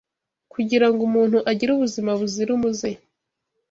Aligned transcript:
kugira 0.53 0.87
ngo 0.91 1.01
umuntu 1.09 1.37
agire 1.51 1.71
ubuzima 1.73 2.11
buzira 2.19 2.49
umuze 2.57 2.89